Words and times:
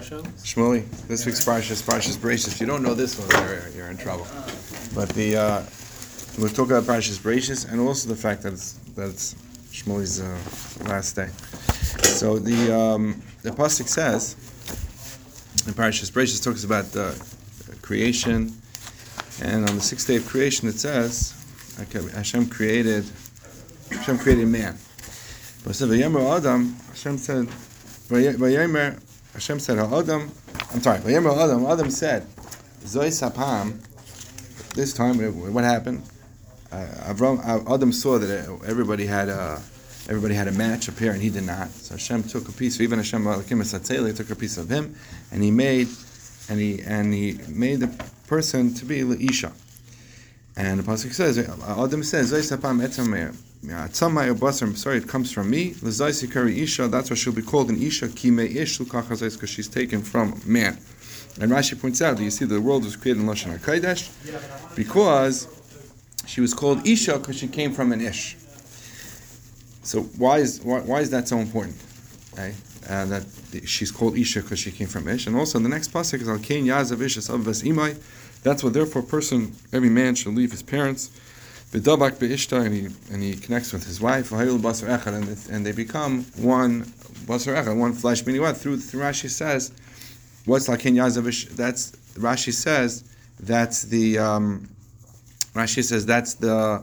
Shmuley, 0.00 0.88
this 1.08 1.26
week's 1.26 1.44
parsha 1.44 1.72
is 1.72 1.82
Parshas 1.82 2.16
Bereishis. 2.16 2.48
If 2.48 2.60
you 2.60 2.66
don't 2.66 2.82
know 2.82 2.94
this 2.94 3.18
one, 3.18 3.28
you're, 3.44 3.68
you're 3.68 3.90
in 3.90 3.98
trouble. 3.98 4.26
But 4.94 5.10
the 5.10 5.36
uh, 5.36 5.62
we're 6.40 6.48
talking 6.48 6.72
about 6.74 6.84
Parshas 6.84 7.18
Bereishis 7.18 7.70
and 7.70 7.80
also 7.80 8.08
the 8.08 8.16
fact 8.16 8.42
that 8.44 8.54
it's, 8.54 8.72
that 8.96 9.10
it's 9.10 9.34
Shmuley's 9.70 10.22
uh, 10.22 10.88
last 10.88 11.16
day. 11.16 11.28
So 12.02 12.38
the 12.38 12.74
um, 12.74 13.20
the 13.42 13.50
pasuk 13.50 13.88
says 13.88 14.36
in 15.66 15.74
Parshas 15.74 16.10
Bereishis 16.10 16.42
talks 16.42 16.64
about 16.64 16.96
uh, 16.96 17.12
creation, 17.82 18.54
and 19.42 19.68
on 19.68 19.74
the 19.74 19.82
sixth 19.82 20.06
day 20.06 20.16
of 20.16 20.26
creation 20.26 20.66
it 20.66 20.78
says 20.78 21.34
okay, 21.78 22.00
Hashem 22.12 22.48
created 22.48 23.04
Hashem 23.90 24.16
created 24.16 24.48
man. 24.48 24.78
But 25.62 25.72
it 25.72 25.74
said 25.74 25.90
Hashem 25.90 27.18
said 27.18 27.48
Hashem 29.32 29.60
said 29.60 29.78
Adam. 29.78 30.30
I'm 30.72 30.80
sorry. 30.80 30.98
Vayemer 31.00 31.36
Adam. 31.36 31.66
Adam 31.66 31.90
said 31.90 32.26
Zoy 32.80 33.08
Sapam. 33.08 33.78
This 34.74 34.92
time, 34.92 35.18
what 35.52 35.64
happened? 35.64 36.02
Uh, 36.70 36.86
Avram, 37.12 37.38
uh, 37.44 37.74
Adam 37.74 37.92
saw 37.92 38.18
that 38.18 38.30
everybody 38.66 39.06
had 39.06 39.28
a 39.28 39.60
everybody 40.08 40.34
had 40.34 40.48
a 40.48 40.52
match 40.52 40.88
up 40.88 40.98
here, 40.98 41.12
and 41.12 41.20
he 41.20 41.30
did 41.30 41.44
not. 41.44 41.68
So 41.70 41.94
Hashem 41.94 42.24
took 42.24 42.48
a 42.48 42.52
piece. 42.52 42.80
Even 42.80 42.98
Hashem 42.98 43.24
He 43.24 44.12
took 44.12 44.30
a 44.30 44.36
piece 44.36 44.58
of 44.58 44.68
him, 44.68 44.94
and 45.32 45.42
he 45.42 45.50
made 45.50 45.88
and 46.48 46.60
he 46.60 46.82
and 46.82 47.14
he 47.14 47.38
made 47.48 47.80
the 47.80 47.88
person 48.26 48.74
to 48.74 48.84
be 48.84 49.00
Isha. 49.00 49.52
And 50.56 50.80
the 50.80 50.82
pasuk 50.82 51.12
says, 51.12 51.38
Adam 51.38 52.02
says, 52.02 52.32
Zoy 52.32 52.40
Sapam 52.40 52.80
Etzam 53.64 54.76
Sorry, 54.76 54.98
it 54.98 55.08
comes 55.08 55.30
from 55.32 55.50
me. 55.50 55.74
Isha. 55.82 56.88
That's 56.88 57.10
why 57.10 57.16
she'll 57.16 57.32
be 57.32 57.42
called 57.42 57.70
an 57.70 57.80
Isha. 57.80 58.08
Because 58.08 59.50
she's 59.50 59.68
taken 59.68 60.02
from 60.02 60.40
man. 60.46 60.78
And 61.40 61.52
Rashi 61.52 61.80
points 61.80 62.02
out 62.02 62.16
that 62.16 62.22
you 62.22 62.30
see 62.30 62.44
the 62.44 62.60
world 62.60 62.84
was 62.84 62.96
created 62.96 63.22
in 63.22 63.28
Lashon 63.28 63.56
HaKodesh 63.58 64.74
because 64.74 65.46
she 66.26 66.40
was 66.40 66.52
called 66.54 66.86
Isha 66.86 67.18
because 67.18 67.38
she 67.38 67.48
came 67.48 67.72
from 67.72 67.92
an 67.92 68.00
Ish. 68.00 68.36
So 69.82 70.02
why 70.18 70.38
is 70.38 70.60
why, 70.62 70.80
why 70.80 71.00
is 71.00 71.10
that 71.10 71.28
so 71.28 71.38
important? 71.38 71.76
Okay? 72.32 72.54
Uh, 72.88 73.04
that 73.06 73.24
she's 73.66 73.90
called 73.90 74.16
Isha 74.16 74.42
because 74.42 74.58
she 74.58 74.72
came 74.72 74.88
from 74.88 75.06
Ish. 75.08 75.26
And 75.26 75.36
also 75.36 75.58
the 75.58 75.68
next 75.68 75.92
pasuk 75.92 76.20
is 76.20 76.28
Al 76.28 76.38
Kain 76.38 76.64
Yazav 76.64 77.00
Ish 77.00 77.16
Imai. 77.18 77.96
That's 78.42 78.64
what 78.64 78.72
therefore 78.72 79.02
person, 79.02 79.52
every 79.72 79.90
man 79.90 80.14
should 80.14 80.34
leave 80.34 80.50
his 80.50 80.62
parents 80.62 81.10
V'dabak 81.72 82.18
be'ishta, 82.18 82.64
and 82.64 82.74
he 82.74 82.88
and 83.12 83.22
he 83.22 83.36
connects 83.36 83.72
with 83.72 83.84
his 83.84 84.00
wife. 84.00 84.32
and 84.32 85.28
and 85.50 85.66
they 85.66 85.72
become 85.72 86.24
one 86.36 86.82
basar 87.26 87.62
echad, 87.62 87.78
one 87.78 87.92
flesh. 87.92 88.26
Meaning 88.26 88.42
what? 88.42 88.56
Through, 88.56 88.78
through 88.78 89.02
Rashi 89.02 89.30
says, 89.30 89.72
what's 90.46 90.68
lakin 90.68 90.96
yazavish? 90.96 91.50
That's 91.50 91.92
Rashi 92.14 92.52
says 92.52 93.04
that's 93.38 93.82
the 93.82 94.18
um, 94.18 94.68
Rashi 95.54 95.84
says 95.84 96.04
that's 96.06 96.34
the 96.34 96.82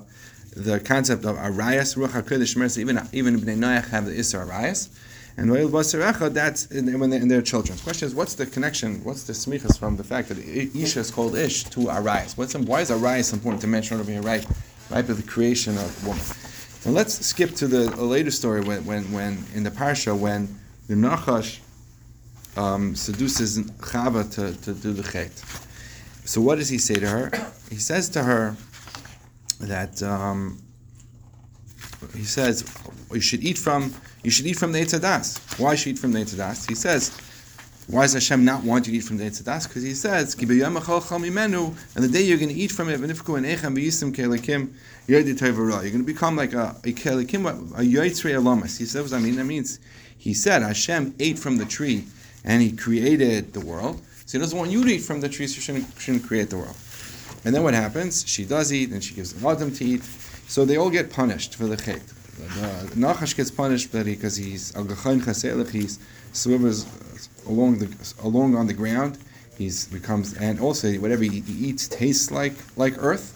the 0.55 0.79
concept 0.79 1.25
of 1.25 1.35
arayas 1.35 1.97
ruach 1.97 2.22
hakodesh 2.22 2.77
Even 2.77 3.01
even 3.11 3.39
bnei 3.39 3.57
noach 3.57 3.89
have 3.89 4.05
the 4.05 4.13
isra 4.13 4.47
arayas. 4.47 4.89
And 5.39 5.51
Vayil 5.51 5.69
Basar 5.69 6.11
Echad, 6.11 6.33
that's 6.33 6.67
when 6.72 7.11
they, 7.11 7.17
in 7.17 7.27
their 7.27 7.44
children. 7.44 7.77
The 7.77 7.83
question 7.83 8.07
is, 8.07 8.16
what's 8.16 8.33
the 8.33 8.47
connection, 8.47 9.03
what's 9.03 9.22
the 9.22 9.33
smichas 9.33 9.77
from 9.77 9.95
the 9.95 10.03
fact 10.03 10.29
that 10.29 10.39
Isha 10.39 10.99
is 10.99 11.11
called 11.11 11.38
Ish 11.38 11.66
to 11.66 11.81
Arayas? 11.81 12.35
What's, 12.35 12.55
why 12.55 12.81
is 12.81 12.89
Arayas 12.89 13.33
important 13.33 13.61
to 13.61 13.67
mention 13.67 13.99
over 13.99 14.11
here, 14.11 14.23
right? 14.23 14.44
Right, 14.89 15.09
of 15.09 15.17
the 15.17 15.30
creation 15.30 15.77
of 15.77 16.07
woman. 16.07 16.23
So 16.23 16.91
let's 16.91 17.25
skip 17.25 17.53
to 17.55 17.67
the 17.67 17.89
later 18.02 18.31
story 18.31 18.61
when, 18.61 18.85
when, 18.85 19.11
when 19.11 19.44
in 19.53 19.63
the 19.63 19.71
parsha 19.71 20.17
when 20.17 20.47
the 20.88 20.95
Nachash 20.95 21.59
um, 22.55 22.95
seduces 22.95 23.59
Chava 23.59 24.29
to, 24.35 24.59
to 24.61 24.73
do 24.73 24.94
the 24.94 25.03
chet. 25.03 25.31
So 26.25 26.41
what 26.41 26.57
does 26.57 26.69
he 26.69 26.77
say 26.77 26.95
to 26.95 27.07
her? 27.07 27.31
He 27.69 27.79
says 27.79 28.07
to 28.11 28.23
her 28.23 28.55
that 29.59 30.02
um, 30.02 30.62
he 32.16 32.23
says 32.23 32.63
you 33.12 33.19
should 33.19 33.44
eat 33.44 33.57
from 33.57 33.94
you 34.23 34.31
should 34.31 34.45
eat 34.45 34.57
from 34.57 34.72
the 34.72 34.79
Eitzadas. 34.79 35.59
Why 35.59 35.75
should 35.75 35.88
you 35.88 35.94
eat 35.95 36.00
from 36.00 36.13
the 36.13 36.19
Eitzadas? 36.19 36.69
He 36.69 36.75
says 36.75 37.12
why 37.88 38.02
does 38.02 38.14
Hashem 38.14 38.44
not 38.44 38.64
want 38.66 38.86
you 38.86 38.92
to 38.92 38.98
eat 38.98 39.03
from 39.06 39.18
the 39.18 39.24
Eitzadas? 39.24 39.66
Because 39.66 39.81
He 39.81 39.94
says, 39.94 40.36
and 40.36 40.50
the 40.50 42.09
day 42.09 42.22
you're 42.22 42.38
going 42.38 42.50
to 42.50 42.56
eat 42.56 42.72
from 42.72 42.90
it, 42.90 43.00
you're 43.00 43.00
going 43.00 43.09
to 45.92 46.03
become 46.03 46.36
like 46.36 46.53
a, 46.53 46.75
a 46.84 46.92
kelikim, 46.92 47.48
a 47.48 47.81
yoitzrei 47.81 48.36
alamas. 48.36 48.78
He 48.78 48.86
what 49.00 49.14
I 49.14 49.20
mean, 49.20 49.38
that 49.38 49.46
means, 49.46 49.80
He 50.18 50.34
said, 50.34 50.64
Hashem 50.64 51.16
ate 51.18 51.40
from 51.40 51.56
the 51.58 51.66
tree, 51.66 52.03
and 52.44 52.62
He 52.62 52.74
created 52.74 53.53
the 53.53 53.62
world. 53.62 54.02
So 54.25 54.38
He 54.38 54.42
doesn't 54.42 54.58
want 54.58 54.69
you 54.69 54.84
to 54.84 54.90
eat 54.92 55.04
from 55.04 55.22
the 55.22 55.30
tree, 55.30 55.48
so 55.48 55.56
you 55.56 55.62
shouldn't, 55.62 55.88
shouldn't 55.98 56.25
create 56.25 56.50
the 56.50 56.58
world. 56.58 56.75
And 57.46 57.56
then 57.56 57.64
what 57.64 57.74
happens? 57.74 58.28
She 58.28 58.44
does 58.44 58.74
eat, 58.74 58.92
and 58.92 59.02
she 59.02 59.16
gives 59.16 59.31
the 59.31 59.48
Adam 59.48 59.72
to 59.72 59.86
eat. 59.86 60.04
So 60.50 60.66
they 60.66 60.75
all 60.75 60.90
get 60.90 61.09
punished 61.09 61.56
for 61.56 61.68
the 61.68 61.78
chet. 62.38 62.64
Uh, 62.64 62.86
Nachash 62.96 63.36
gets 63.36 63.52
punished 63.52 63.92
because 63.92 64.36
he's 64.36 64.75
uh, 64.75 64.84
he's 65.72 66.00
swimmers 66.34 66.86
uh, 66.86 67.52
along 67.52 67.80
the 67.80 68.14
along 68.24 68.56
on 68.56 68.68
the 68.68 68.74
ground. 68.74 69.18
He's 69.58 69.88
becomes 69.88 70.34
and 70.36 70.59
also 70.59 70.94
whatever 70.96 71.24
he 71.24 71.44
eats 71.48 71.88
tastes 71.88 72.31
like 72.31 72.56
like 72.75 72.94
earth. 72.98 73.34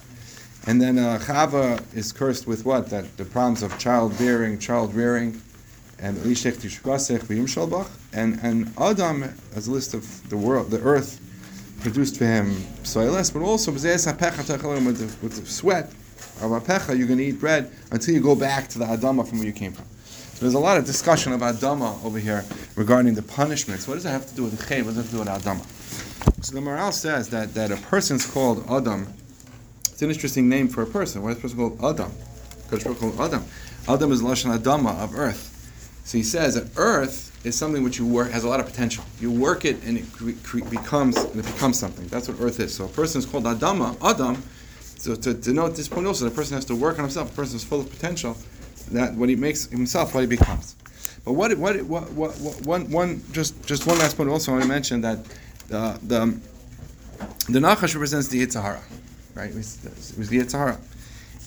And 0.68 0.80
then 0.80 1.00
uh, 1.00 1.18
Chava 1.20 1.84
is 1.96 2.12
cursed 2.12 2.46
with 2.46 2.66
what? 2.66 2.90
That 2.90 3.18
the 3.18 3.26
problems 3.26 3.64
of 3.64 3.78
childbearing, 3.80 4.60
child 4.60 4.94
rearing, 4.94 5.42
and 5.98 6.18
and 8.14 8.40
and 8.44 8.72
Adam 8.78 9.24
has 9.56 9.68
a 9.68 9.72
list 9.72 9.94
of 9.94 10.30
the 10.30 10.38
world, 10.38 10.70
the 10.70 10.82
earth 10.82 11.20
produced 11.82 12.18
for 12.18 12.26
him 12.26 12.52
soilless, 12.84 13.34
but 13.34 13.42
also 13.42 13.72
with 15.22 15.34
the 15.36 15.46
sweat 15.46 15.92
you're 16.42 17.08
going 17.08 17.20
to 17.20 17.26
eat 17.26 17.40
bread 17.40 17.72
until 17.92 18.14
you 18.14 18.22
go 18.22 18.36
back 18.36 18.68
to 18.70 18.80
the 18.80 18.86
Adama 18.86 19.28
from 19.28 19.40
where 19.40 19.48
you 19.48 19.54
came 19.54 19.72
from. 19.72 19.86
So 20.06 20.42
There's 20.42 20.56
a 20.56 20.60
lot 20.60 20.78
of 20.78 20.86
discussion 20.86 21.34
of 21.34 21.42
Adama 21.42 22.04
over 22.04 22.20
here 22.20 22.44
regarding 22.76 23.14
the 23.14 23.22
punishments. 23.22 23.88
What 23.88 23.96
does 23.96 24.04
that 24.04 24.12
have 24.12 24.28
to 24.28 24.36
do 24.36 24.44
with 24.44 24.58
the 24.58 24.66
Chay? 24.66 24.82
What 24.82 24.96
does 24.96 24.98
it 24.98 25.02
have 25.02 25.10
to 25.12 25.16
do 25.16 25.20
with 25.20 25.28
Adama? 25.28 26.44
So 26.44 26.56
the 26.56 26.62
Maharal 26.62 26.94
says 26.94 27.30
that, 27.30 27.54
that 27.54 27.72
a 27.72 27.78
person's 27.78 28.26
called 28.26 28.66
Adam. 28.70 29.08
It's 29.92 30.02
an 30.02 30.10
interesting 30.10 30.50
name 30.50 30.68
for 30.68 30.82
a 30.82 30.88
person. 30.88 31.22
Why 31.22 31.32
is 31.32 31.38
a 31.38 31.42
person 31.42 31.58
called 31.58 31.84
Adam? 31.84 32.12
Because 32.64 32.84
people 32.84 32.96
called 32.96 33.20
Adam. 33.20 33.46
Adam 33.88 34.12
is 34.12 34.22
Lashon 34.22 34.58
Adama, 34.58 35.00
of 35.00 35.16
earth. 35.16 35.48
So 36.06 36.18
he 36.18 36.24
says 36.24 36.56
that 36.56 36.68
earth 36.78 37.32
is 37.46 37.56
something 37.58 37.84
which 37.84 38.00
you 38.00 38.08
work 38.08 38.32
has 38.32 38.44
a 38.44 38.48
lot 38.50 38.60
of 38.60 38.66
potential. 38.66 39.04
You 39.20 39.32
work 39.32 39.66
it 39.66 39.84
and 39.84 39.98
it 39.98 40.12
cre- 40.12 40.32
cre- 40.44 40.64
becomes 40.70 41.18
and 41.18 41.40
it 41.40 41.46
becomes 41.46 41.80
something. 41.80 42.08
That's 42.08 42.28
what 42.28 42.40
earth 42.42 42.60
is. 42.60 42.74
So 42.74 42.86
a 42.86 42.88
person 42.88 43.20
is 43.20 43.26
called 43.26 43.44
Adama, 43.46 43.96
Adam. 44.04 44.42
So 45.02 45.16
to 45.16 45.34
denote 45.34 45.76
this 45.76 45.88
point 45.88 46.06
also, 46.06 46.26
the 46.26 46.32
person 46.32 46.54
has 46.54 46.66
to 46.66 46.76
work 46.76 47.00
on 47.00 47.06
himself. 47.06 47.32
A 47.32 47.36
person 47.36 47.56
is 47.56 47.64
full 47.64 47.80
of 47.80 47.90
potential 47.90 48.38
that 48.92 49.16
what 49.16 49.30
he 49.30 49.36
makes 49.36 49.66
himself, 49.66 50.14
what 50.14 50.22
he 50.22 50.28
becomes. 50.28 50.76
But 51.26 51.34
what, 51.34 51.58
what, 51.58 51.82
what, 51.82 52.12
what, 52.12 52.32
one, 52.68 52.92
one, 52.92 53.24
just, 53.32 53.66
just 53.66 53.88
one 53.88 53.98
last 53.98 54.16
point. 54.16 54.30
Also, 54.30 54.52
I 54.52 54.56
want 54.56 54.64
to 54.64 54.70
mention 54.70 55.02
that 55.02 55.26
the 55.70 55.98
the, 56.04 56.40
the 57.50 57.60
Nachash 57.60 57.96
represents 57.96 58.28
the 58.28 58.46
Yetzer 58.46 58.62
Hara, 58.62 58.84
right? 59.34 59.50
It 59.50 59.56
was, 59.56 59.84
it 59.84 60.20
was 60.20 60.30
the 60.30 60.38
Yetzer 60.38 60.60
Hara, 60.60 60.78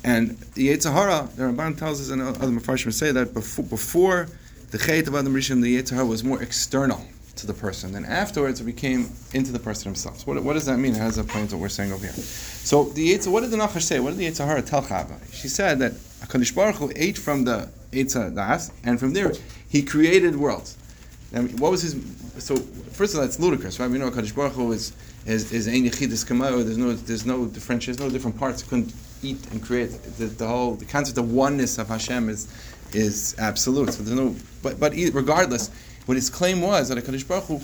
and 0.02 0.30
the 0.54 0.70
Yetzer 0.70 0.92
Hara. 0.92 1.28
The 1.36 1.44
Ramban 1.44 1.78
tells 1.78 2.00
us, 2.00 2.10
and 2.10 2.22
other 2.22 2.48
Mepharshim 2.48 2.92
say 2.92 3.12
that 3.12 3.34
before, 3.34 3.64
before 3.66 4.28
the 4.72 4.78
Chayt 4.78 5.06
of 5.06 5.14
Adam 5.14 5.32
Rishon, 5.32 5.62
the 5.62 5.80
Yetzer 5.80 5.94
Hara 5.94 6.06
was 6.06 6.24
more 6.24 6.42
external 6.42 7.06
to 7.36 7.46
the 7.46 7.54
person. 7.54 7.92
Then 7.92 8.04
afterwards, 8.04 8.60
it 8.60 8.64
became 8.64 9.10
into 9.32 9.52
the 9.52 9.58
person 9.58 9.86
himself. 9.86 10.20
So 10.20 10.32
what, 10.32 10.42
what 10.42 10.52
does 10.54 10.66
that 10.66 10.78
mean? 10.78 10.94
How 10.94 11.06
does 11.06 11.16
that 11.16 11.28
play 11.28 11.40
into 11.40 11.56
what 11.56 11.62
we're 11.62 11.68
saying 11.68 11.92
over 11.92 12.04
here? 12.04 12.12
So 12.12 12.84
the 12.84 13.12
Yetzer 13.12 13.24
Hara, 13.24 13.32
what 13.32 13.40
did 13.40 13.50
the 13.50 13.56
Nachash 13.56 13.82
say? 13.82 14.00
What 14.00 14.10
did 14.10 14.18
the 14.18 14.26
Yetzer 14.26 14.46
Hara 14.46 14.62
tell 14.62 14.82
Chava? 14.82 15.18
She 15.32 15.48
said 15.48 15.78
that 15.80 15.92
HaKadosh 15.92 16.54
Baruch 16.54 16.76
Hu 16.76 16.92
ate 16.96 17.18
from 17.18 17.44
the 17.44 17.68
Eitzah 17.92 18.34
Das, 18.34 18.70
and 18.84 18.98
from 18.98 19.12
there 19.12 19.32
he 19.68 19.82
created 19.82 20.36
worlds. 20.36 20.76
Mean, 21.32 21.56
what 21.56 21.70
was 21.70 21.82
his? 21.82 21.94
So 22.38 22.56
first 22.56 23.14
of 23.14 23.20
all, 23.20 23.26
that's 23.26 23.40
ludicrous, 23.40 23.80
right? 23.80 23.90
We 23.90 23.98
know 23.98 24.10
HaKadosh 24.10 24.34
Baruch 24.34 24.52
Hu 24.52 24.72
is 24.72 24.92
is 25.26 25.52
is 25.52 25.68
ein 25.68 25.84
yechidus. 25.84 26.26
There's 26.64 26.78
no 26.78 26.92
there's 26.92 27.26
no 27.26 27.46
differentiation, 27.46 27.98
there's 27.98 28.12
no 28.12 28.16
different 28.16 28.38
parts. 28.38 28.62
Couldn't 28.62 28.92
eat 29.22 29.38
and 29.50 29.62
create. 29.62 29.90
The, 30.18 30.26
the, 30.26 30.46
whole 30.46 30.74
the 30.74 30.84
concept 30.84 31.18
of 31.18 31.32
oneness 31.32 31.78
of 31.78 31.88
Hashem 31.88 32.28
is 32.28 32.48
is 32.92 33.34
absolute. 33.38 33.92
So 33.92 34.02
there's 34.02 34.18
no. 34.18 34.36
But 34.62 34.78
but 34.78 34.92
regardless, 35.12 35.70
what 36.06 36.16
his 36.16 36.30
claim 36.30 36.60
was 36.60 36.88
that 36.88 36.98
HaKadosh 36.98 37.26
Baruch 37.26 37.44
Hu 37.44 37.60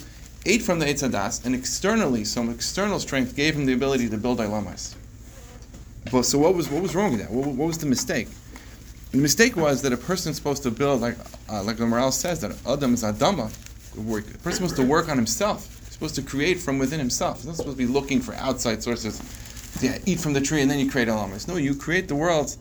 ate 0.47 0.63
from 0.63 0.79
the 0.79 0.87
Eitzah 0.87 1.11
Das, 1.11 1.45
and 1.45 1.55
externally, 1.55 2.25
some 2.25 2.51
external 2.51 2.99
strength 2.99 3.37
gave 3.37 3.55
him 3.55 3.67
the 3.67 3.73
ability 3.73 4.09
to 4.09 4.17
build 4.17 4.39
Ilamas. 4.39 4.95
But 6.11 6.23
so 6.23 6.39
what 6.39 6.55
was 6.55 6.71
what 6.71 6.83
was 6.83 6.95
wrong 6.95 7.13
with 7.13 7.21
that? 7.21 7.31
What, 7.31 7.47
what 7.47 7.67
was 7.67 7.79
the 7.79 7.87
mistake? 7.87 8.29
The 9.11 9.19
mistake 9.19 9.57
was 9.57 9.83
that 9.83 9.93
a 9.93 9.97
person 9.97 10.31
is 10.31 10.37
supposed 10.37 10.63
to 10.63 10.71
build, 10.71 11.01
like 11.01 11.17
uh, 11.51 11.63
like 11.63 11.77
the 11.77 11.85
Maharal 11.85 12.13
says, 12.13 12.41
that 12.41 12.53
Adam 12.67 12.95
is 12.95 13.03
Adama. 13.03 13.51
Work. 13.97 14.33
A 14.33 14.39
person 14.39 14.69
supposed 14.69 14.77
to 14.77 14.87
work 14.87 15.09
on 15.09 15.17
himself. 15.17 15.67
He's 15.81 15.95
supposed 15.95 16.15
to 16.15 16.23
create 16.23 16.61
from 16.61 16.79
within 16.79 17.01
himself. 17.01 17.39
He's 17.39 17.47
not 17.47 17.57
supposed 17.57 17.77
to 17.77 17.87
be 17.87 17.93
looking 17.93 18.21
for 18.21 18.35
outside 18.35 18.85
sources. 18.85 19.21
Yeah, 19.83 19.99
eat 20.07 20.21
from 20.21 20.33
the 20.33 20.41
tree 20.41 20.63
and 20.63 20.71
then 20.71 20.79
you 20.79 20.89
create 20.89 21.09
elements. 21.09 21.49
No, 21.49 21.57
you 21.57 21.75
create 21.75 22.07
the 22.07 22.15
worlds 22.15 22.57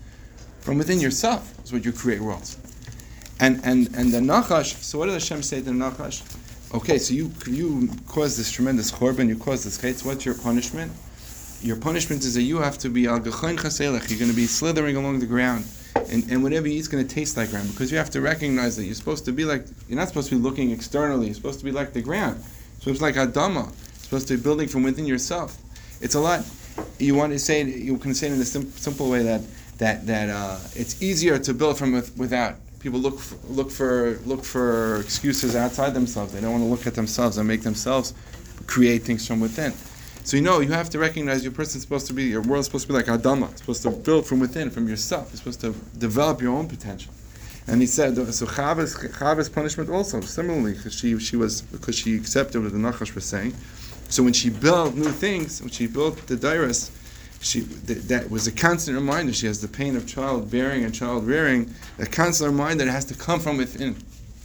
from 0.60 0.80
within 0.80 1.00
yourself. 1.00 1.54
Is 1.64 1.72
what 1.72 1.86
you 1.86 1.92
create 1.92 2.20
worlds. 2.20 2.58
And 3.40 3.62
and 3.64 3.88
and 3.96 4.12
the 4.12 4.20
Nachash. 4.20 4.76
So 4.82 5.00
what 5.00 5.06
did 5.06 5.14
Hashem 5.14 5.44
say 5.44 5.58
to 5.58 5.64
the 5.64 5.72
Nachash? 5.72 6.22
Okay, 6.74 7.00
so 7.00 7.14
you 7.14 7.32
you 7.48 7.90
caused 8.08 8.38
this 8.38 8.52
tremendous 8.52 8.92
chorban, 8.92 9.28
you 9.28 9.38
caused 9.38 9.66
this 9.66 9.80
chates. 9.80 10.06
What's 10.06 10.24
your 10.24 10.36
punishment? 10.36 10.92
Your 11.62 11.78
punishment 11.78 12.24
is 12.24 12.36
that 12.36 12.44
you 12.44 12.58
have 12.58 12.78
to 12.80 12.90
be 12.90 13.08
al 13.08 13.20
gechain 13.20 13.58
chaselech. 13.58 14.10
You're 14.10 14.20
going 14.20 14.30
to 14.30 14.36
be 14.36 14.46
slithering 14.46 14.96
along 14.96 15.20
the 15.20 15.26
ground, 15.26 15.66
and, 16.10 16.30
and 16.30 16.44
whatever 16.44 16.68
you 16.68 16.76
eat 16.76 16.80
is 16.80 16.88
going 16.88 17.06
to 17.06 17.16
taste 17.16 17.38
like 17.38 17.50
ground 17.50 17.70
because 17.72 17.92
you 17.92 17.98
have 17.98 18.12
to 18.12 18.22
recognize 18.22 18.78
that 18.78 18.86
you're 18.86 18.94
supposed 18.94 19.26
to 19.26 19.32
be 19.32 19.46
like 19.46 19.66
you're 19.88 19.98
not 19.98 20.10
supposed 20.10 20.30
to 20.30 20.36
be 20.36 20.42
looking 20.42 20.70
externally. 20.72 21.26
You're 21.26 21.36
supposed 21.36 21.60
to 21.60 21.66
be 21.66 21.72
like 21.72 21.92
the 21.94 22.02
ground. 22.02 22.44
So 22.82 22.92
it's 22.92 23.02
like 23.02 23.16
adama. 23.16 23.66
You're 23.66 24.04
supposed 24.04 24.28
to 24.28 24.38
be 24.38 24.44
building 24.44 24.68
from 24.68 24.84
within 24.84 25.08
yourself. 25.08 25.58
It's 26.02 26.16
a 26.16 26.20
lot. 26.20 26.46
You 27.00 27.16
want 27.16 27.34
to 27.34 27.40
say 27.40 27.64
you 27.64 27.98
can 27.98 28.14
say 28.14 28.28
it 28.28 28.34
in 28.34 28.42
a 28.42 28.46
sim- 28.46 28.72
simple 28.72 29.10
way 29.10 29.24
that 29.24 29.42
that 29.80 30.06
that 30.06 30.30
uh, 30.30 30.60
it's 30.76 31.02
easier 31.02 31.40
to 31.40 31.54
build 31.54 31.80
from 31.80 31.94
with, 31.94 32.16
without 32.16 32.58
people 32.80 33.00
look 33.00 33.20
for, 33.20 33.36
look 33.48 33.72
for 33.72 34.20
look 34.26 34.44
for 34.44 35.02
excuses 35.02 35.56
outside 35.56 35.94
themselves. 35.94 36.34
They 36.34 36.42
don't 36.42 36.52
want 36.52 36.64
to 36.64 36.70
look 36.70 36.88
at 36.88 36.96
themselves 36.96 37.38
and 37.38 37.48
make 37.48 37.62
themselves 37.62 38.14
create 38.68 39.04
things 39.04 39.28
from 39.28 39.40
within. 39.40 39.74
So 40.24 40.38
you 40.38 40.44
know 40.44 40.60
you 40.60 40.72
have 40.72 40.90
to 40.92 41.00
recognize 41.00 41.44
your 41.44 41.52
person's 41.52 41.84
supposed 41.84 42.08
to 42.08 42.14
be 42.14 42.24
your 42.24 42.42
world's 42.42 42.68
supposed 42.68 42.88
to 42.88 42.94
be 42.94 42.94
like 42.94 43.08
Adama. 43.08 43.52
It's 43.52 43.62
supposed 43.62 43.84
to 43.84 43.92
build 43.92 44.28
from 44.28 44.40
within, 44.40 44.70
from 44.70 44.88
yourself. 44.88 45.30
You're 45.32 45.38
supposed 45.38 45.62
to 45.62 45.74
develop 45.98 46.42
your 46.42 46.56
own 46.56 46.68
potential. 46.68 47.14
And 47.68 47.82
he 47.82 47.88
said 47.88 48.16
so. 48.34 48.46
Chava's 48.46 48.96
Chava's 49.20 49.50
punishment 49.50 49.90
also 49.90 50.22
similarly 50.22 50.74
because 50.74 50.94
she 50.94 51.18
she 51.20 51.36
was 51.36 51.62
because 51.62 51.96
she 51.96 52.16
accepted 52.16 52.62
what 52.62 52.72
the 52.72 52.78
Nachash 52.78 53.14
was 53.16 53.26
saying. 53.26 53.54
So 54.10 54.24
when 54.24 54.34
she 54.34 54.50
built 54.50 54.96
new 54.96 55.12
things, 55.12 55.62
when 55.62 55.70
she 55.70 55.86
built 55.86 56.26
the 56.26 56.36
Dairas, 56.36 56.90
she 57.42 57.62
th- 57.62 58.00
that 58.04 58.30
was 58.30 58.48
a 58.48 58.52
constant 58.52 58.96
reminder. 58.98 59.32
She 59.34 59.48
has 59.48 59.62
the 59.62 59.68
pain 59.68 59.96
of 59.96 60.06
childbearing 60.08 60.84
and 60.84 60.94
child 60.94 61.26
rearing. 61.26 61.74
A 61.98 62.06
constant 62.06 62.52
reminder 62.52 62.86
that 62.86 62.92
has 62.92 63.06
to 63.06 63.16
come 63.16 63.40
from 63.40 63.58
within. 63.58 63.96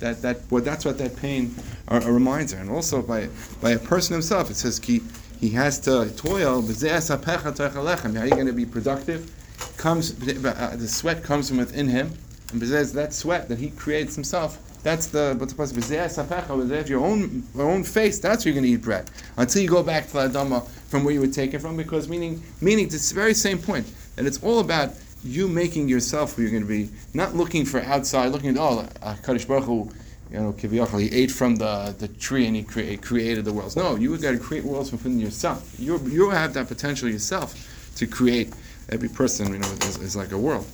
That 0.00 0.22
that 0.22 0.40
well, 0.50 0.62
that's 0.62 0.84
what 0.84 0.98
that 0.98 1.16
pain 1.16 1.54
uh, 1.88 2.00
reminds 2.04 2.52
her. 2.52 2.60
And 2.60 2.70
also 2.70 3.02
by 3.02 3.28
by 3.60 3.72
a 3.72 3.78
person 3.78 4.12
himself, 4.12 4.50
it 4.50 4.56
says 4.56 4.78
he 4.78 5.02
he 5.40 5.50
has 5.50 5.80
to 5.80 6.10
toil. 6.16 6.62
How 6.62 8.20
are 8.20 8.26
you 8.26 8.30
going 8.30 8.46
to 8.46 8.52
be 8.52 8.66
productive? 8.66 9.30
Comes 9.76 10.12
uh, 10.12 10.76
the 10.76 10.88
sweat 10.88 11.22
comes 11.22 11.48
from 11.48 11.58
within 11.58 11.88
him, 11.88 12.12
and 12.52 12.60
that 12.60 13.12
sweat 13.12 13.48
that 13.48 13.58
he 13.58 13.70
creates 13.70 14.14
himself 14.14 14.58
that's 14.84 15.06
the 15.06 15.34
but 15.38 15.48
the 15.48 16.84
your 16.86 17.00
own 17.00 17.42
your 17.54 17.70
own 17.70 17.82
face. 17.82 18.18
That's 18.18 18.44
where 18.44 18.52
you're 18.52 18.60
going 18.60 18.70
to 18.70 18.78
eat 18.78 18.82
bread 18.82 19.10
until 19.38 19.62
you 19.62 19.68
go 19.68 19.82
back 19.82 20.06
to 20.08 20.12
the 20.12 20.28
Adama 20.28 20.68
from 20.94 21.02
where 21.02 21.12
you 21.12 21.18
would 21.18 21.32
take 21.32 21.52
it 21.54 21.58
from. 21.58 21.76
Because 21.76 22.08
meaning 22.08 22.40
meaning 22.60 22.84
it's 22.84 23.08
the 23.08 23.14
very 23.16 23.34
same 23.34 23.58
point 23.58 23.84
that 24.14 24.26
it's 24.26 24.40
all 24.44 24.60
about 24.60 24.90
you 25.24 25.48
making 25.48 25.88
yourself 25.88 26.34
who 26.34 26.42
you're 26.42 26.52
going 26.52 26.62
to 26.62 26.68
be, 26.68 26.88
not 27.14 27.34
looking 27.34 27.64
for 27.64 27.80
outside, 27.80 28.28
looking 28.28 28.50
at 28.50 28.58
oh 28.58 28.86
uh, 29.02 29.16
Kadosh 29.16 29.48
Baruch 29.48 29.64
Hu, 29.64 29.90
you 30.30 30.38
know 30.38 30.52
Kiviyachal, 30.52 31.00
he 31.00 31.10
ate 31.10 31.32
from 31.32 31.56
the, 31.56 31.92
the 31.98 32.06
tree 32.06 32.46
and 32.46 32.54
he 32.54 32.62
cre- 32.62 32.94
created 33.02 33.44
the 33.44 33.52
worlds. 33.52 33.74
No, 33.74 33.96
you 33.96 34.16
got 34.18 34.32
to 34.32 34.38
create 34.38 34.62
worlds 34.62 34.90
from 34.90 34.98
within 34.98 35.18
yourself. 35.18 35.74
You 35.80 35.98
you 36.06 36.30
have 36.30 36.54
that 36.54 36.68
potential 36.68 37.08
yourself 37.08 37.48
to 37.96 38.06
create. 38.06 38.54
Every 38.90 39.08
person 39.08 39.52
you 39.52 39.58
know 39.58 39.72
is, 39.88 39.96
is 39.96 40.14
like 40.14 40.30
a 40.30 40.38
world. 40.38 40.66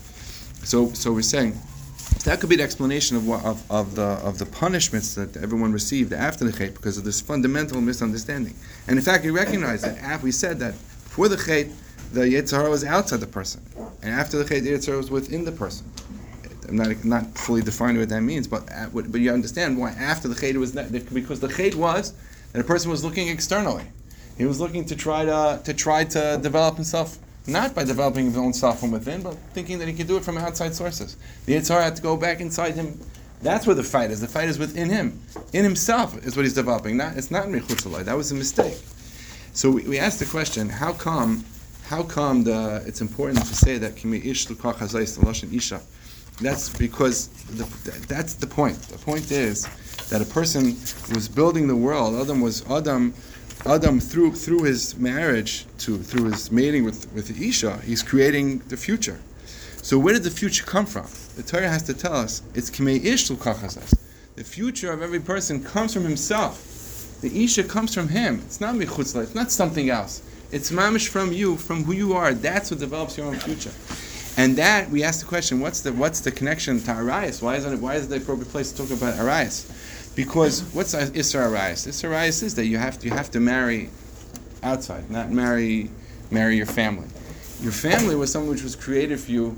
So 0.65 0.93
so 0.93 1.13
we're 1.13 1.23
saying 1.23 1.59
so 2.21 2.29
that 2.29 2.39
could 2.39 2.51
be 2.51 2.57
the 2.57 2.63
explanation 2.63 3.17
of, 3.17 3.27
what, 3.27 3.43
of, 3.47 3.71
of, 3.71 3.95
the, 3.95 4.03
of 4.03 4.39
the 4.39 4.45
punishments 4.45 5.15
that 5.15 5.39
everyone 5.39 5.73
received 5.73 6.13
after 6.13 6.45
the 6.45 6.53
Chet 6.53 6.75
because 6.75 6.99
of 6.99 7.05
this 7.05 7.19
fundamental 7.19 7.81
misunderstanding. 7.81 8.55
And 8.87 8.99
in 8.99 9.03
fact, 9.03 9.25
we 9.25 9.31
recognize 9.31 9.81
that 9.81 9.97
after 10.03 10.25
we 10.25 10.31
said 10.31 10.59
that 10.59 10.73
before 10.73 11.29
the 11.31 11.39
Chet, 11.39 11.69
the 12.13 12.21
Yetzer 12.21 12.59
Hara 12.59 12.69
was 12.69 12.85
outside 12.85 13.21
the 13.21 13.27
person. 13.27 13.63
And 14.03 14.13
after 14.13 14.37
the 14.37 14.45
Chet, 14.45 14.65
the 14.65 14.73
Yetzer 14.73 14.89
Hara 14.89 14.99
was 14.99 15.11
within 15.11 15.47
the 15.47 15.53
person. 15.53 15.91
I'm 16.69 16.77
not, 16.77 17.05
not 17.07 17.39
fully 17.39 17.63
defining 17.63 18.01
what 18.01 18.11
that 18.11 18.21
means, 18.21 18.47
but, 18.47 18.71
uh, 18.71 18.89
but 18.93 19.19
you 19.19 19.33
understand 19.33 19.79
why 19.79 19.93
after 19.93 20.29
the 20.29 20.35
Chet 20.35 20.59
was 20.59 20.75
not, 20.75 20.93
because 20.93 21.41
the 21.41 21.49
Chet 21.49 21.75
was 21.75 22.13
that 22.53 22.61
a 22.61 22.65
person 22.65 22.91
was 22.91 23.03
looking 23.03 23.29
externally. 23.29 23.85
He 24.37 24.45
was 24.45 24.61
looking 24.61 24.85
to 24.85 24.95
try 24.95 25.25
to, 25.25 25.63
to 25.65 25.73
try 25.73 26.05
to 26.05 26.39
develop 26.43 26.75
himself 26.75 27.17
not 27.51 27.75
by 27.75 27.85
developing 27.85 28.27
his 28.27 28.37
own 28.37 28.53
self 28.53 28.81
from 28.81 28.93
within, 28.93 29.23
but 29.23 29.35
thinking 29.53 29.79
that 29.79 29.89
he 29.89 29.95
could 29.95 30.07
do 30.07 30.17
it 30.17 30.25
from 30.25 30.39
outside 30.39 30.75
sources. 30.75 31.17
The 31.47 31.55
Yitzhar 31.55 31.83
had 31.83 31.97
to 31.97 32.03
go 32.03 32.17
back 32.17 32.41
inside 32.41 32.75
him. 32.75 32.99
That's 33.43 33.67
where 33.67 33.75
the 33.75 33.83
fight 33.83 34.11
is. 34.11 34.21
The 34.21 34.29
fight 34.29 34.49
is 34.49 34.59
within 34.59 34.89
him. 34.89 35.21
In 35.53 35.65
himself 35.65 36.25
is 36.27 36.37
what 36.37 36.45
he's 36.45 36.55
developing. 36.55 36.97
Not, 36.97 37.17
it's 37.17 37.31
not 37.31 37.47
in 37.47 37.53
Mechutzalai. 37.53 38.05
That 38.05 38.17
was 38.17 38.33
a 38.33 38.35
mistake. 38.35 38.79
So 39.53 39.71
we, 39.71 39.83
we 39.83 39.99
asked 39.99 40.21
the 40.21 40.27
question, 40.27 40.69
how 40.69 40.93
come 40.93 41.45
how 41.91 42.05
come 42.05 42.45
the, 42.45 42.85
it's 42.87 43.01
important 43.01 43.45
to 43.47 43.53
say 43.53 43.77
that 43.79 43.97
kimi 43.97 44.19
ish 44.19 44.49
isha? 44.49 45.81
That's 46.41 46.69
because 46.79 47.27
the, 47.27 47.65
that's 48.07 48.35
the 48.35 48.47
point. 48.47 48.81
The 48.83 48.99
point 48.99 49.33
is 49.33 49.67
that 50.11 50.23
a 50.23 50.25
person 50.25 50.77
was 51.13 51.29
building 51.29 51.67
the 51.67 51.75
world. 51.75 52.15
Adam 52.15 52.41
was 52.41 52.65
Adam 52.71 53.13
Adam 53.67 54.01
through 54.01 54.33
through 54.33 54.63
his 54.63 54.97
marriage 54.97 55.67
to 55.79 55.99
through 55.99 56.31
his 56.31 56.51
mating 56.51 56.83
with 56.83 57.13
with 57.13 57.39
Isha, 57.39 57.81
he's 57.85 58.03
creating 58.03 58.61
the 58.69 58.77
future. 58.77 59.21
So 59.83 59.99
where 59.99 60.15
did 60.15 60.25
the 60.25 60.31
future 60.31 60.65
come 60.65 60.87
from? 60.87 61.07
The 61.37 61.43
Torah 61.43 61.69
has 61.69 61.83
to 61.85 61.95
tell 61.95 62.15
us 62.15 62.43
it's 62.55 62.71
kimei 62.71 63.05
ish 63.05 63.29
The 63.29 64.45
future 64.45 64.93
of 64.93 65.03
every 65.03 65.21
person 65.21 65.63
comes 65.63 65.93
from 65.93 66.05
himself. 66.05 67.19
The 67.21 67.45
Isha 67.45 67.65
comes 67.65 67.95
from 67.95 68.09
him. 68.09 68.41
It's 68.47 68.63
not 68.63 68.75
michutzla. 68.77 69.25
It's 69.25 69.35
not 69.35 69.51
something 69.51 69.91
else. 69.91 70.23
It's 70.53 70.71
mamish 70.71 71.09
from 71.09 71.33
you, 71.33 71.57
from 71.57 71.85
who 71.85 71.93
you 71.93 72.15
are. 72.15 72.33
That's 72.33 72.71
what 72.71 72.81
develops 72.81 73.19
your 73.19 73.27
own 73.27 73.39
future. 73.39 73.73
And 74.39 74.57
that 74.57 74.89
we 74.91 75.03
ask 75.03 75.21
the 75.21 75.27
question: 75.27 75.61
What's 75.61 75.83
the 75.83 75.93
what's 75.93 76.21
the 76.21 76.33
connection 76.33 76.81
to 76.81 76.93
Arayas? 76.93 77.43
Why 77.43 77.57
isn't 77.57 77.75
it? 77.75 77.81
Why 77.81 77.97
is 77.97 78.07
it 78.07 78.09
the 78.09 78.17
appropriate 78.17 78.51
place 78.51 78.73
to 78.73 78.79
talk 78.79 78.91
about 78.97 79.15
Arayas? 79.15 79.69
Because 80.21 80.63
what's 80.75 80.95
Isra 80.95 81.49
Arayas? 81.49 82.43
Is 82.43 82.55
that 82.57 82.67
you 82.67 82.77
have 82.77 82.99
to 82.99 83.07
you 83.07 83.15
have 83.15 83.31
to 83.31 83.41
marry 83.41 83.89
outside, 84.63 85.11
not 85.11 85.31
marry 85.31 85.89
marry 86.31 86.59
your 86.59 86.67
family. 86.67 87.09
Your 87.63 87.73
family 87.73 88.15
was 88.15 88.31
something 88.31 88.51
which 88.51 88.63
was 88.63 88.77
created 88.77 89.19
for 89.19 89.31
you 89.31 89.57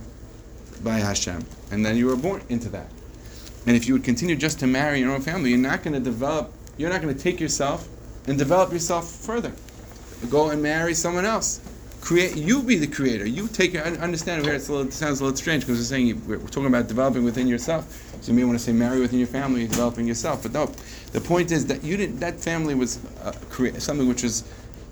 by 0.85 1.01
Hashem, 1.01 1.45
and 1.73 1.85
then 1.85 1.97
you 1.97 2.07
were 2.07 2.15
born 2.15 2.43
into 2.49 2.69
that. 2.69 2.87
And 3.67 3.75
if 3.75 3.89
you 3.89 3.95
would 3.95 4.05
continue 4.05 4.37
just 4.37 4.61
to 4.61 4.69
marry 4.69 5.01
your 5.01 5.11
own 5.11 5.21
family, 5.21 5.51
you're 5.51 5.59
not 5.59 5.83
going 5.83 5.95
to 5.95 6.01
develop. 6.01 6.53
You're 6.77 6.91
not 6.91 7.03
going 7.03 7.13
to 7.13 7.21
take 7.21 7.41
yourself 7.41 7.89
and 8.29 8.39
develop 8.39 8.73
yourself 8.73 9.11
further. 9.11 9.53
Go 10.31 10.51
and 10.51 10.63
marry 10.63 10.95
someone 10.95 11.25
else. 11.25 11.61
Create. 12.03 12.37
You 12.37 12.65
be 12.65 12.77
the 12.77 12.89
creator. 12.89 13.25
You 13.25 13.47
take 13.47 13.73
your. 13.73 13.85
Understand 13.85 14.45
here. 14.45 14.55
It 14.55 14.63
sounds 14.63 15.21
a 15.21 15.25
little 15.25 15.37
strange 15.37 15.63
because 15.63 15.79
we're 15.79 15.85
saying 15.85 16.21
we're 16.27 16.39
talking 16.39 16.67
about 16.67 16.89
developing 16.89 17.23
within 17.23 17.47
yourself. 17.47 17.87
So 18.21 18.33
you 18.33 18.37
may 18.37 18.45
want 18.45 18.59
to 18.59 18.65
say 18.65 18.73
marry 18.73 18.99
within 18.99 19.21
your 19.21 19.29
family, 19.29 19.69
developing 19.69 20.09
yourself. 20.09 20.43
But 20.43 20.53
no, 20.53 20.67
the 21.13 21.21
point 21.21 21.53
is 21.53 21.65
that 21.67 21.85
you 21.85 21.97
didn't. 21.97 22.19
That 22.19 22.41
family 22.41 22.75
was 22.75 22.99
uh, 23.23 23.31
something 23.79 24.09
which 24.09 24.25
was 24.25 24.43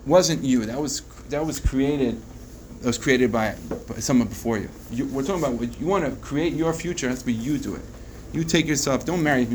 wasn't 0.06 0.44
you. 0.44 0.64
That 0.66 0.80
was 0.80 1.00
that 1.30 1.44
was 1.44 1.58
created. 1.58 2.22
That 2.80 2.86
was 2.86 2.96
created 2.96 3.32
by, 3.32 3.56
by 3.88 3.96
someone 3.96 4.28
before 4.28 4.58
you. 4.58 4.70
you. 4.92 5.06
We're 5.06 5.24
talking 5.24 5.44
about 5.44 5.80
you 5.80 5.86
want 5.86 6.04
to 6.04 6.12
create 6.22 6.52
your 6.52 6.72
future. 6.72 7.12
To 7.12 7.26
be 7.26 7.32
you 7.32 7.58
do 7.58 7.74
it. 7.74 7.82
You 8.32 8.44
take 8.44 8.66
yourself. 8.66 9.04
Don't 9.04 9.22
marry. 9.22 9.48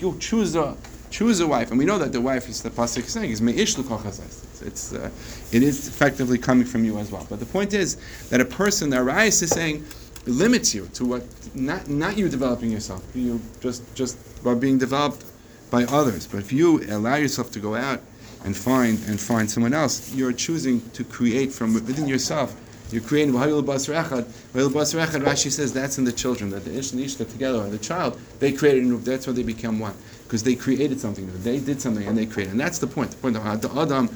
You 0.00 0.16
choose 0.18 0.56
a 0.56 0.76
choose 1.12 1.40
a 1.40 1.46
wife, 1.46 1.70
and 1.70 1.78
we 1.78 1.84
know 1.84 1.98
that 1.98 2.12
the 2.12 2.20
wife 2.20 2.48
is 2.48 2.62
the 2.62 2.70
pasuk 2.70 3.04
saying 3.04 3.30
is 3.30 3.40
meish 3.40 3.78
It's, 3.78 4.62
it's 4.62 4.92
uh, 4.94 5.10
it 5.52 5.62
is 5.62 5.86
effectively 5.86 6.38
coming 6.38 6.66
from 6.66 6.84
you 6.84 6.98
as 6.98 7.12
well. 7.12 7.26
But 7.28 7.38
the 7.38 7.46
point 7.46 7.74
is 7.74 7.96
that 8.30 8.40
a 8.40 8.44
person, 8.44 8.90
the 8.90 8.96
Arayas 8.96 9.42
is 9.42 9.50
saying 9.50 9.84
limits 10.26 10.74
you 10.74 10.88
to 10.94 11.04
what 11.04 11.22
not 11.54 11.88
not 11.88 12.16
you 12.16 12.28
developing 12.28 12.70
yourself, 12.70 13.04
you 13.14 13.40
just 13.60 13.82
just 13.94 14.16
by 14.42 14.54
being 14.54 14.78
developed 14.78 15.24
by 15.70 15.84
others. 15.84 16.26
But 16.26 16.38
if 16.38 16.52
you 16.52 16.82
allow 16.90 17.16
yourself 17.16 17.50
to 17.52 17.60
go 17.60 17.74
out 17.74 18.00
and 18.44 18.56
find 18.56 18.98
and 19.06 19.20
find 19.20 19.50
someone 19.50 19.74
else, 19.74 20.14
you're 20.14 20.32
choosing 20.32 20.80
to 20.90 21.04
create 21.04 21.52
from 21.52 21.74
within 21.74 22.08
yourself. 22.08 22.56
You're 22.92 23.02
creating 23.02 23.32
Rashi 23.32 25.50
says 25.50 25.72
that's 25.72 25.98
in 25.98 26.04
the 26.04 26.12
children, 26.12 26.50
that 26.50 26.64
the 26.64 26.76
Ish 26.76 26.92
and 26.92 27.00
Ish 27.00 27.14
together, 27.14 27.60
are 27.60 27.68
the 27.68 27.78
child, 27.78 28.20
they 28.38 28.52
created, 28.52 29.04
that's 29.04 29.26
why 29.26 29.32
they 29.32 29.42
become 29.42 29.78
one. 29.78 29.94
Because 30.24 30.42
they 30.42 30.54
created 30.54 31.00
something, 31.00 31.30
they 31.42 31.58
did 31.58 31.80
something 31.80 32.06
and 32.06 32.16
they 32.16 32.26
created. 32.26 32.52
And 32.52 32.60
that's 32.60 32.78
the 32.78 32.86
point. 32.86 33.10
The 33.10 33.16
point 33.18 33.36
of 33.36 33.60
the 33.60 33.80
Adam 33.80 34.08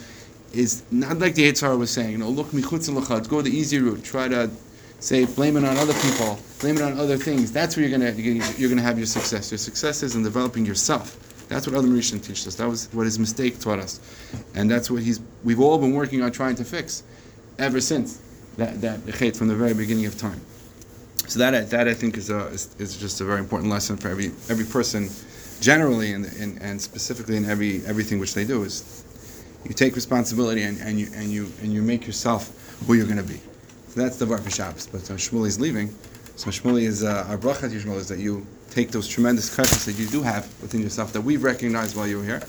is 0.52 0.82
not 0.90 1.18
like 1.18 1.34
the 1.34 1.50
Yitzhar 1.50 1.78
was 1.78 1.90
saying, 1.90 2.10
you 2.10 2.18
know, 2.18 2.28
look, 2.28 2.48
michutz 2.48 3.28
go 3.28 3.42
the 3.42 3.50
easy 3.50 3.78
route, 3.78 4.02
try 4.02 4.28
to 4.28 4.50
say 5.00 5.26
blame 5.26 5.56
it 5.56 5.64
on 5.64 5.76
other 5.76 5.94
people, 5.94 6.38
blame 6.60 6.76
it 6.76 6.82
on 6.82 6.98
other 6.98 7.16
things. 7.16 7.52
That's 7.52 7.76
where 7.76 7.86
you're 7.86 7.98
gonna 7.98 8.12
you're 8.56 8.68
gonna 8.68 8.82
have 8.82 8.98
your 8.98 9.06
success. 9.06 9.50
Your 9.50 9.58
success 9.58 10.02
is 10.02 10.14
in 10.14 10.22
developing 10.22 10.64
yourself. 10.64 11.22
That's 11.48 11.66
what 11.66 11.76
Adam 11.76 11.96
Rishon 11.96 12.22
teaches 12.22 12.46
us. 12.46 12.54
That 12.56 12.68
was 12.68 12.88
what 12.92 13.04
his 13.04 13.18
mistake 13.18 13.60
taught 13.60 13.78
us, 13.78 14.00
and 14.54 14.70
that's 14.70 14.90
what 14.90 15.02
he's 15.02 15.20
we've 15.44 15.60
all 15.60 15.78
been 15.78 15.92
working 15.92 16.22
on 16.22 16.32
trying 16.32 16.56
to 16.56 16.64
fix 16.64 17.02
ever 17.58 17.80
since 17.80 18.20
that 18.56 18.80
that 18.80 19.00
chet 19.14 19.36
from 19.36 19.48
the 19.48 19.54
very 19.54 19.74
beginning 19.74 20.06
of 20.06 20.16
time. 20.18 20.40
So 21.28 21.38
that 21.38 21.70
that 21.70 21.88
I 21.88 21.94
think 21.94 22.16
is 22.16 22.30
a 22.30 22.46
is, 22.48 22.74
is 22.78 22.96
just 22.96 23.20
a 23.20 23.24
very 23.24 23.40
important 23.40 23.70
lesson 23.70 23.96
for 23.96 24.08
every 24.08 24.26
every 24.48 24.64
person, 24.64 25.10
generally 25.60 26.12
and, 26.12 26.26
and, 26.38 26.60
and 26.62 26.80
specifically 26.80 27.36
in 27.36 27.44
every 27.44 27.84
everything 27.86 28.18
which 28.18 28.34
they 28.34 28.44
do 28.44 28.62
is 28.62 29.04
you 29.64 29.74
take 29.74 29.94
responsibility 29.94 30.62
and, 30.62 30.80
and 30.80 31.00
you 31.00 31.08
and 31.14 31.30
you 31.30 31.50
and 31.62 31.72
you 31.72 31.82
make 31.82 32.06
yourself 32.06 32.52
who 32.86 32.94
you're 32.94 33.06
going 33.06 33.16
to 33.16 33.22
be. 33.22 33.40
So 33.88 34.00
that's 34.00 34.16
the 34.16 34.26
for 34.26 34.50
Shabbos. 34.50 34.86
But 34.86 35.10
uh, 35.10 35.14
is 35.44 35.60
leaving. 35.60 35.88
So 36.36 36.50
Shmuley 36.50 36.82
is 36.82 37.02
uh, 37.02 37.26
our 37.28 37.38
bracha 37.38 37.70
to 37.70 37.92
is 37.96 38.08
that 38.08 38.18
you 38.18 38.46
take 38.70 38.90
those 38.90 39.08
tremendous 39.08 39.56
kachas 39.56 39.86
that 39.86 39.98
you 39.98 40.06
do 40.06 40.22
have 40.22 40.44
within 40.60 40.82
yourself 40.82 41.12
that 41.14 41.20
we've 41.22 41.42
recognized 41.42 41.96
while 41.96 42.06
you 42.06 42.18
were 42.18 42.24
here, 42.24 42.42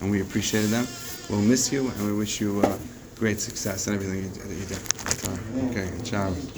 and 0.00 0.10
we 0.10 0.20
appreciated 0.20 0.70
them. 0.70 0.86
We'll 1.28 1.40
miss 1.40 1.72
you, 1.72 1.88
and 1.88 2.06
we 2.06 2.12
wish 2.12 2.40
you 2.40 2.60
uh, 2.62 2.78
great 3.22 3.40
success 3.40 3.86
in 3.86 3.94
everything 3.94 4.18
you, 4.24 4.30
you. 4.52 4.66
So, 5.14 5.38
okay, 5.70 5.88
ciao. 6.02 6.42